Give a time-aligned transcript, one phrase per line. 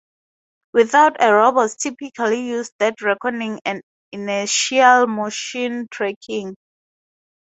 [0.73, 6.55] Without a robots typically use dead reckoning and inertial motion tracking.